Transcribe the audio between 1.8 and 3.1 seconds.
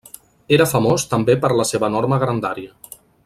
enorme grandària.